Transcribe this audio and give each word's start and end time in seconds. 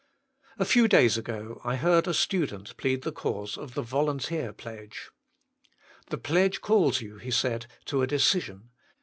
A 0.57 0.65
few 0.65 0.87
days 0.87 1.15
ago 1.15 1.61
I 1.63 1.75
heard 1.75 2.07
a 2.07 2.13
student 2.15 2.75
plead 2.75 3.03
the 3.03 3.11
cause 3.11 3.55
of 3.55 3.75
the 3.75 3.83
Volunteer 3.83 4.51
Hedge." 4.57 5.11
The 6.09 6.17
pledge 6.17 6.59
calls 6.59 7.01
you," 7.01 7.17
he 7.19 7.29
said," 7.29 7.67
to 7.85 8.01
a 8.01 8.07
decision. 8.07 8.71